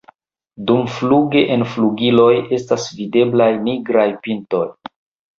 [0.69, 4.63] Dumfluge en flugiloj estas videblaj nigraj pintoj.